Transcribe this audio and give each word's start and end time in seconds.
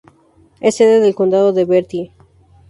Es 0.61 0.77
sede 0.77 0.99
del 0.99 1.13
condado 1.13 1.53
de 1.53 1.63
Bertie. 1.63 2.11